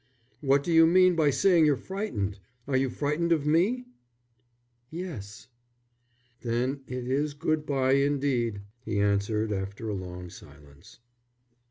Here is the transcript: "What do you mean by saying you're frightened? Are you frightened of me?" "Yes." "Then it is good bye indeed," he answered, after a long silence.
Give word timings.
"What 0.39 0.63
do 0.63 0.73
you 0.73 0.87
mean 0.87 1.15
by 1.15 1.29
saying 1.29 1.67
you're 1.67 1.75
frightened? 1.77 2.39
Are 2.67 2.75
you 2.75 2.89
frightened 2.89 3.31
of 3.31 3.45
me?" 3.45 3.85
"Yes." 4.89 5.47
"Then 6.41 6.81
it 6.87 7.07
is 7.07 7.35
good 7.35 7.67
bye 7.67 7.93
indeed," 7.93 8.61
he 8.83 8.99
answered, 8.99 9.51
after 9.51 9.89
a 9.89 9.93
long 9.93 10.31
silence. 10.31 10.97